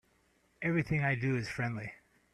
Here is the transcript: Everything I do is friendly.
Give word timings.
Everything 0.63 1.03
I 1.03 1.13
do 1.13 1.35
is 1.35 1.47
friendly. 1.47 1.93